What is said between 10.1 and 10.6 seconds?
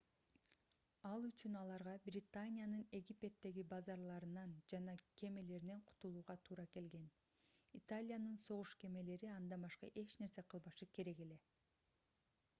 нерсе